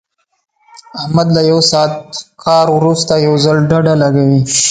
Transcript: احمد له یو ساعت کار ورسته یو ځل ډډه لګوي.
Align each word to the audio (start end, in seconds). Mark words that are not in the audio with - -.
احمد 1.01 1.27
له 1.35 1.41
یو 1.51 1.59
ساعت 1.71 1.93
کار 2.43 2.67
ورسته 2.77 3.13
یو 3.27 3.33
ځل 3.45 3.57
ډډه 3.69 3.93
لګوي. 4.03 4.41